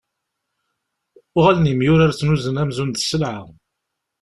[1.37, 3.41] Uɣalen yemyurar ttnuzun amzun d sselɛa.